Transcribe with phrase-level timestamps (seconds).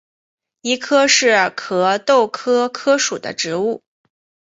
[0.61, 3.83] 谊柯是壳斗科柯属的植物。